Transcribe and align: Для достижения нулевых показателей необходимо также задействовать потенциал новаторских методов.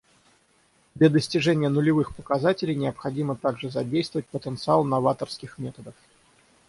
Для 0.95 1.11
достижения 1.11 1.69
нулевых 1.69 2.15
показателей 2.15 2.73
необходимо 2.73 3.35
также 3.35 3.69
задействовать 3.69 4.25
потенциал 4.25 4.83
новаторских 4.83 5.59
методов. 5.59 5.93